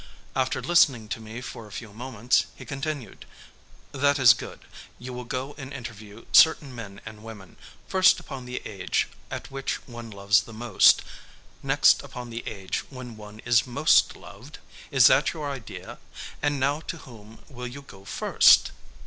[0.35, 3.27] After listening to me for a few moments he continued:
[3.91, 4.61] "That is good.
[4.97, 7.55] You will go and interview certain men and women,
[7.87, 11.03] first upon the age at which one loves the most,
[11.61, 14.57] next upon the age when one is most loved?
[14.89, 15.99] Is that your idea?
[16.41, 18.71] And now to whom will you go first?"